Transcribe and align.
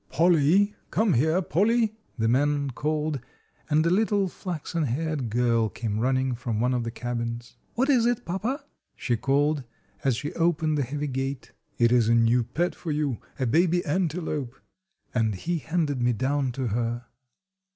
"Polly! 0.09 0.73
Come 0.89 1.13
here, 1.13 1.43
Polly!" 1.43 1.95
the 2.17 2.27
man 2.27 2.71
called, 2.71 3.19
and 3.69 3.85
a 3.85 3.91
little 3.91 4.27
flaxen 4.27 4.81
haired 4.85 5.29
girl 5.29 5.69
came 5.69 5.99
running 5.99 6.33
from 6.33 6.59
one 6.59 6.73
of 6.73 6.83
the 6.83 6.89
cabins. 6.89 7.55
"What 7.75 7.87
is 7.87 8.07
it, 8.07 8.25
papa?" 8.25 8.65
she 8.95 9.15
called, 9.15 9.63
as 10.03 10.15
she 10.15 10.33
opened 10.33 10.79
the 10.79 10.81
heavy 10.81 11.05
gate. 11.05 11.51
"It 11.77 11.91
is 11.91 12.09
a 12.09 12.15
new 12.15 12.43
pet 12.43 12.73
for 12.73 12.89
you—a 12.89 13.45
baby 13.45 13.85
antelope," 13.85 14.55
and 15.13 15.35
he 15.35 15.59
handed 15.59 16.01
me 16.01 16.13
down 16.13 16.51
to 16.53 16.69
her. 16.69 17.05